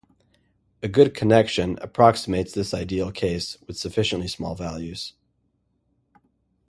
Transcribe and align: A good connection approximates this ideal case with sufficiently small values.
A 0.81 0.87
good 0.87 1.13
connection 1.13 1.77
approximates 1.79 2.53
this 2.53 2.73
ideal 2.73 3.11
case 3.11 3.59
with 3.67 3.77
sufficiently 3.77 4.27
small 4.27 4.55
values. 4.55 5.13